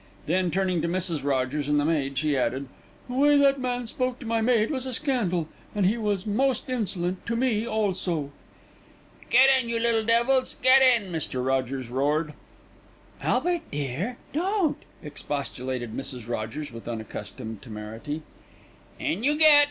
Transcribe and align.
Then, 0.25 0.49
turning 0.49 0.81
to 0.81 0.87
Mrs. 0.87 1.23
Rogers 1.23 1.69
and 1.69 1.79
the 1.79 1.85
maid, 1.85 2.17
she 2.17 2.35
added, 2.35 2.67
"The 3.07 3.13
way 3.13 3.37
that 3.37 3.59
man 3.59 3.85
spoke 3.85 4.17
to 4.17 4.25
my 4.25 4.41
maid 4.41 4.71
was 4.71 4.87
a 4.87 4.93
scandal, 4.93 5.47
and 5.75 5.85
he 5.85 5.95
was 5.95 6.25
most 6.25 6.67
insolent 6.71 7.23
to 7.27 7.35
me 7.35 7.67
also." 7.67 8.31
"Get 9.29 9.47
in, 9.59 9.69
you 9.69 9.77
little 9.79 10.03
devils, 10.03 10.57
get 10.63 10.81
in!" 10.81 11.11
Mr. 11.11 11.45
Rogers 11.45 11.89
roared. 11.89 12.33
"Albert 13.21 13.61
dear, 13.69 14.17
don't!" 14.33 14.77
expostulated 15.03 15.95
Mrs. 15.95 16.27
Rogers 16.27 16.71
with 16.71 16.87
unaccustomed 16.87 17.61
temerity. 17.61 18.23
"In 18.97 19.23
you 19.23 19.37
get!" 19.37 19.51